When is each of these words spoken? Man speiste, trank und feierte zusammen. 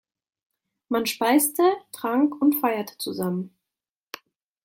Man 0.89 1.05
speiste, 1.05 1.61
trank 1.91 2.41
und 2.41 2.55
feierte 2.55 2.97
zusammen. 2.97 3.55